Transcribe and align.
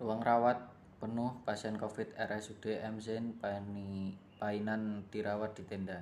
Ruang 0.00 0.24
rawat 0.24 0.56
penuh 0.96 1.28
pasien 1.44 1.76
COVID 1.76 2.16
RSUD 2.16 2.72
M 2.72 2.96
Zain 3.04 3.36
Painan 4.40 5.04
dirawat 5.12 5.52
di 5.52 5.68
tenda. 5.68 6.00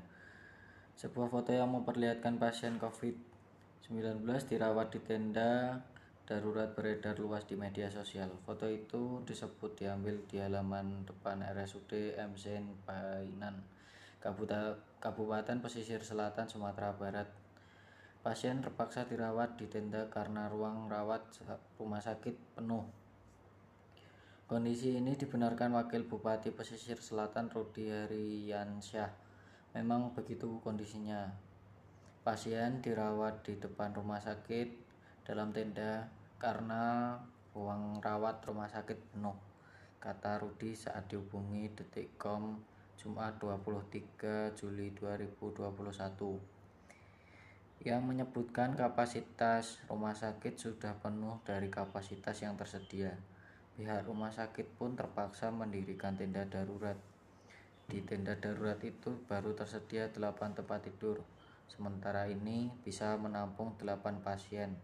Sebuah 0.95 1.27
foto 1.27 1.51
yang 1.51 1.75
memperlihatkan 1.75 2.39
pasien 2.39 2.79
COVID-19 2.79 4.23
dirawat 4.23 4.95
di 4.95 5.03
tenda 5.03 5.83
darurat 6.31 6.71
beredar 6.79 7.19
luas 7.19 7.43
di 7.43 7.59
media 7.59 7.91
sosial. 7.91 8.31
Foto 8.47 8.71
itu 8.71 9.19
disebut 9.27 9.75
diambil 9.75 10.23
di 10.31 10.39
halaman 10.39 11.03
depan 11.03 11.43
RSUD 11.43 12.23
M 12.23 12.39
Zain 12.39 12.71
Painan, 12.87 13.67
Kabupaten 15.03 15.59
Pesisir 15.59 16.07
Selatan, 16.07 16.47
Sumatera 16.47 16.95
Barat. 16.95 17.27
Pasien 18.23 18.63
terpaksa 18.63 19.11
dirawat 19.11 19.59
di 19.59 19.67
tenda 19.67 20.07
karena 20.07 20.47
ruang 20.47 20.87
rawat 20.87 21.27
rumah 21.83 21.99
sakit 21.99 22.55
penuh. 22.55 22.87
Kondisi 24.49 24.97
ini 24.97 25.13
dibenarkan 25.13 25.77
Wakil 25.77 26.09
Bupati 26.09 26.49
Pesisir 26.49 26.97
Selatan 27.05 27.53
Rudi 27.53 27.93
Heriansyah. 27.93 29.13
Memang 29.77 30.17
begitu 30.17 30.57
kondisinya. 30.65 31.29
Pasien 32.25 32.81
dirawat 32.81 33.45
di 33.45 33.61
depan 33.61 33.93
rumah 33.93 34.25
sakit 34.25 34.73
dalam 35.29 35.53
tenda 35.53 36.09
karena 36.41 37.13
ruang 37.53 38.01
rawat 38.01 38.41
rumah 38.49 38.73
sakit 38.73 39.13
penuh, 39.13 39.37
kata 40.01 40.41
Rudi 40.41 40.73
saat 40.73 41.13
dihubungi 41.13 41.69
Detikcom 41.77 42.57
Jumat 42.97 43.37
23 43.37 44.57
Juli 44.57 44.97
2021 44.97 47.85
yang 47.85 48.01
menyebutkan 48.01 48.73
kapasitas 48.73 49.77
rumah 49.93 50.17
sakit 50.17 50.57
sudah 50.57 50.97
penuh 51.05 51.37
dari 51.45 51.69
kapasitas 51.69 52.41
yang 52.41 52.57
tersedia. 52.57 53.13
Pihak 53.79 54.11
rumah 54.11 54.35
sakit 54.35 54.75
pun 54.75 54.99
terpaksa 54.99 55.55
mendirikan 55.55 56.19
tenda 56.19 56.43
darurat. 56.43 56.99
Di 57.87 58.03
tenda 58.03 58.35
darurat 58.35 58.83
itu 58.83 59.15
baru 59.31 59.55
tersedia 59.55 60.11
8 60.11 60.19
tempat 60.59 60.83
tidur. 60.83 61.23
Sementara 61.71 62.27
ini 62.27 62.75
bisa 62.83 63.15
menampung 63.15 63.79
8 63.79 64.19
pasien, 64.19 64.75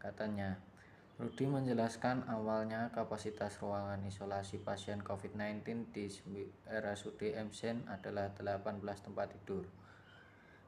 katanya. 0.00 0.56
Rudi 1.20 1.44
menjelaskan 1.44 2.24
awalnya 2.24 2.88
kapasitas 2.88 3.60
ruangan 3.60 4.00
isolasi 4.08 4.64
pasien 4.64 5.04
COVID-19 5.04 5.84
di 5.92 6.08
RSUD 6.72 7.36
Emsen 7.36 7.84
adalah 7.84 8.32
18 8.32 8.80
tempat 8.80 9.28
tidur. 9.28 9.68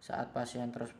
Saat 0.05 0.37
pasien 0.37 0.69
terus 0.69 0.92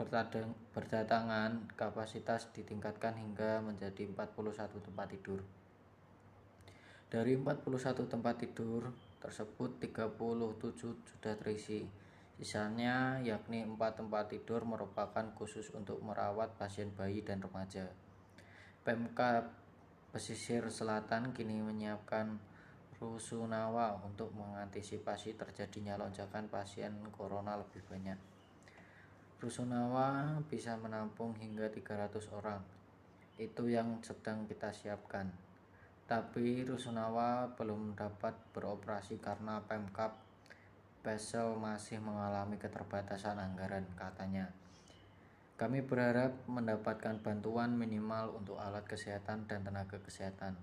berdatangan, 0.73 1.77
kapasitas 1.77 2.49
ditingkatkan 2.57 3.21
hingga 3.21 3.61
menjadi 3.61 4.09
41 4.09 4.81
tempat 4.81 5.13
tidur. 5.13 5.45
Dari 7.11 7.35
41 7.35 8.07
tempat 8.07 8.39
tidur 8.39 8.87
tersebut 9.19 9.83
37 9.83 10.15
sudah 11.11 11.35
terisi. 11.43 11.83
Sisanya 12.39 13.19
yakni 13.27 13.67
4 13.67 13.75
tempat 13.99 14.31
tidur 14.31 14.63
merupakan 14.63 15.27
khusus 15.35 15.75
untuk 15.75 15.99
merawat 16.07 16.55
pasien 16.55 16.95
bayi 16.95 17.27
dan 17.27 17.43
remaja. 17.43 17.91
Pemkap 18.87 19.51
Pesisir 20.15 20.71
Selatan 20.71 21.35
kini 21.35 21.59
menyiapkan 21.59 22.39
rusunawa 23.03 23.99
untuk 24.07 24.31
mengantisipasi 24.31 25.35
terjadinya 25.35 25.99
lonjakan 25.99 26.47
pasien 26.47 26.95
corona 27.11 27.59
lebih 27.59 27.83
banyak. 27.91 28.19
Rusunawa 29.43 30.39
bisa 30.47 30.79
menampung 30.79 31.35
hingga 31.43 31.67
300 31.75 32.31
orang. 32.39 32.63
Itu 33.35 33.67
yang 33.67 33.99
sedang 33.99 34.47
kita 34.47 34.71
siapkan 34.71 35.50
tapi 36.11 36.67
Rusunawa 36.67 37.55
belum 37.55 37.95
dapat 37.95 38.35
beroperasi 38.51 39.23
karena 39.23 39.63
Pemkap 39.63 40.19
Pesel 41.07 41.55
masih 41.55 42.03
mengalami 42.03 42.59
keterbatasan 42.59 43.39
anggaran, 43.39 43.87
katanya. 43.95 44.51
Kami 45.55 45.87
berharap 45.87 46.35
mendapatkan 46.51 47.15
bantuan 47.23 47.79
minimal 47.79 48.35
untuk 48.43 48.59
alat 48.59 48.83
kesehatan 48.91 49.47
dan 49.47 49.63
tenaga 49.63 50.03
kesehatan. 50.03 50.59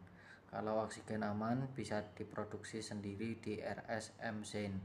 Kalau 0.52 0.84
oksigen 0.84 1.24
aman, 1.24 1.72
bisa 1.72 2.03
diproduksi 2.12 2.84
sendiri 2.84 3.40
di 3.40 3.63
RSM 3.63 4.44
Zain. 4.44 4.75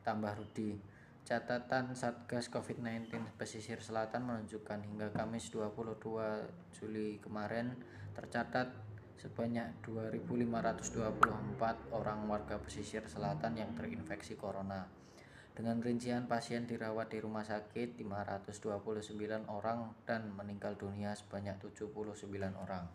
Tambah 0.00 0.40
Rudi. 0.40 0.80
Catatan 1.28 1.92
Satgas 1.92 2.48
COVID-19 2.48 3.36
Pesisir 3.36 3.84
Selatan 3.84 4.24
menunjukkan 4.24 4.80
hingga 4.80 5.12
Kamis 5.12 5.52
22 5.52 6.00
Juli 6.72 7.20
kemarin 7.20 7.76
tercatat 8.16 8.87
sebanyak 9.18 9.82
2.524 9.82 11.90
orang 11.90 12.30
warga 12.30 12.54
pesisir 12.62 13.02
selatan 13.10 13.58
yang 13.58 13.74
terinfeksi 13.74 14.38
corona. 14.38 14.86
Dengan 15.58 15.82
rincian 15.82 16.30
pasien 16.30 16.70
dirawat 16.70 17.10
di 17.10 17.18
rumah 17.18 17.42
sakit 17.42 17.98
529 17.98 19.10
orang 19.50 19.90
dan 20.06 20.30
meninggal 20.30 20.78
dunia 20.78 21.18
sebanyak 21.18 21.58
79 21.58 22.30
orang. 22.62 22.86